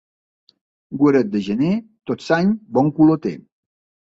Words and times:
Guaret 1.01 1.29
de 1.35 1.41
gener 1.49 1.75
tot 2.13 2.27
l'any 2.31 2.55
bon 2.79 2.91
color 2.97 3.21
té. 3.29 3.37